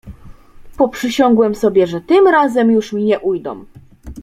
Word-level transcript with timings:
"Poprzysiągłem 0.77 1.55
sobie, 1.55 1.87
że 1.87 2.01
tym 2.01 2.27
razem 2.27 2.71
już 2.71 2.93
mi 2.93 3.03
nie 3.03 3.19
ujdą." 3.19 3.65